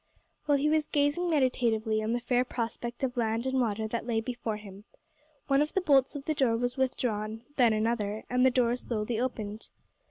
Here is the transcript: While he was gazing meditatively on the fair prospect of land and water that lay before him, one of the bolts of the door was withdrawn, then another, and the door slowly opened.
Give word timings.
While 0.47 0.57
he 0.57 0.67
was 0.67 0.87
gazing 0.87 1.29
meditatively 1.29 2.01
on 2.01 2.13
the 2.13 2.19
fair 2.19 2.43
prospect 2.43 3.03
of 3.03 3.17
land 3.17 3.45
and 3.45 3.61
water 3.61 3.87
that 3.89 4.07
lay 4.07 4.19
before 4.19 4.57
him, 4.57 4.85
one 5.45 5.61
of 5.61 5.73
the 5.75 5.81
bolts 5.81 6.15
of 6.15 6.25
the 6.25 6.33
door 6.33 6.57
was 6.57 6.75
withdrawn, 6.75 7.43
then 7.57 7.71
another, 7.71 8.23
and 8.27 8.43
the 8.43 8.49
door 8.49 8.75
slowly 8.75 9.19
opened. 9.19 9.69